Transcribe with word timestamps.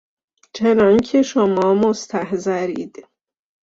چناکه 0.53 1.21
شما 1.21 1.73
مستحضرید... 1.73 2.95